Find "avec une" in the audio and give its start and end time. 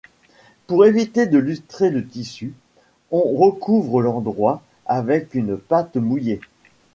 4.87-5.59